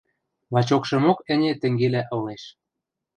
Лачокшымок 0.53 1.19
ӹне 1.33 1.51
тӹнгелӓ 1.61 2.01
ылеш. 2.15 2.43